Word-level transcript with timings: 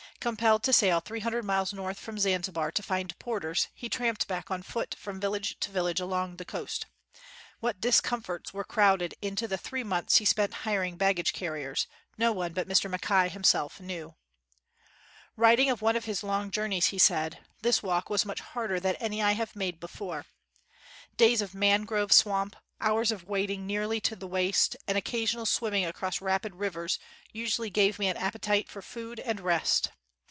Compelled 0.19 0.61
to 0.61 0.71
sail 0.71 0.99
three 0.99 1.19
hundred 1.21 1.43
miles 1.45 1.73
north 1.73 1.97
from 1.99 2.19
Zanzi 2.19 2.51
bar 2.53 2.71
to 2.73 2.83
find 2.83 3.17
porters, 3.17 3.69
he 3.73 3.89
tramped 3.89 4.27
back 4.27 4.51
on 4.51 4.61
foot 4.61 4.93
from 4.99 5.19
village 5.19 5.59
to 5.61 5.71
village 5.71 5.99
along 5.99 6.35
the 6.35 6.45
coast. 6.45 6.85
What 7.59 7.81
discomforts 7.81 8.53
were 8.53 8.63
crowded 8.63 9.15
into 9.23 9.47
the 9.47 9.57
three 9.57 9.83
months 9.83 10.17
he 10.17 10.25
spent 10.25 10.53
hiring 10.61 10.95
baggage 10.95 11.33
car 11.33 11.53
riers, 11.53 11.87
no 12.19 12.31
one 12.31 12.53
but 12.53 12.67
Mr. 12.67 12.87
Mackay 12.87 13.29
himself 13.29 13.79
knew! 13.79 14.13
Writing 15.35 15.71
of 15.71 15.81
one 15.81 15.95
of 15.95 16.05
his 16.05 16.21
long 16.23 16.51
journeys, 16.51 16.87
he 16.93 16.99
said: 16.99 17.39
"This 17.63 17.81
walk 17.81 18.07
was 18.11 18.23
much 18.23 18.41
harder 18.41 18.79
than 18.79 18.97
any 18.97 19.23
I 19.23 19.31
have 19.31 19.55
made 19.55 19.79
before. 19.79 20.27
Days 21.17 21.41
of 21.41 21.55
man 21.55 21.83
grove 21.83 22.11
swamp, 22.11 22.55
hours 22.79 23.11
of 23.11 23.23
wading 23.23 23.65
nearly 23.65 23.99
to 24.01 24.15
the 24.15 24.27
waist, 24.27 24.77
and 24.87 24.99
occasional 24.99 25.47
swimming 25.47 25.83
across 25.83 26.21
rapid 26.21 26.51
50 26.51 26.51
JUNGLE 26.51 26.61
ROADS 26.61 26.75
AND 26.75 26.77
OX 26.77 26.99
CARTS 26.99 27.33
rivers 27.33 27.47
usually 27.47 27.69
gave 27.71 27.97
me 27.97 28.07
an 28.07 28.17
appetite 28.17 28.69
for 28.69 28.83
food 28.83 29.19
and 29.19 29.39
rest. 29.39 29.89